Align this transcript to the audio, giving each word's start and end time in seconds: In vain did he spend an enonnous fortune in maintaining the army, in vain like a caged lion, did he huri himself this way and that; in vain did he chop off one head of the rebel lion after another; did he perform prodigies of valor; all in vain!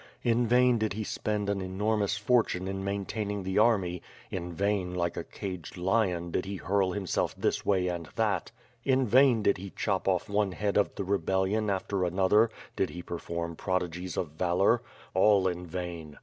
In 0.23 0.47
vain 0.47 0.79
did 0.79 0.93
he 0.93 1.03
spend 1.03 1.47
an 1.47 1.61
enonnous 1.61 2.17
fortune 2.17 2.67
in 2.67 2.83
maintaining 2.83 3.43
the 3.43 3.59
army, 3.59 4.01
in 4.31 4.51
vain 4.51 4.95
like 4.95 5.15
a 5.15 5.23
caged 5.23 5.77
lion, 5.77 6.31
did 6.31 6.43
he 6.45 6.57
huri 6.57 6.95
himself 6.95 7.35
this 7.37 7.67
way 7.67 7.87
and 7.87 8.09
that; 8.15 8.49
in 8.83 9.05
vain 9.05 9.43
did 9.43 9.57
he 9.59 9.69
chop 9.75 10.07
off 10.07 10.27
one 10.27 10.53
head 10.53 10.75
of 10.75 10.95
the 10.95 11.03
rebel 11.03 11.41
lion 11.43 11.69
after 11.69 12.03
another; 12.03 12.49
did 12.75 12.89
he 12.89 13.03
perform 13.03 13.55
prodigies 13.55 14.17
of 14.17 14.29
valor; 14.29 14.81
all 15.13 15.47
in 15.47 15.67
vain! 15.67 16.17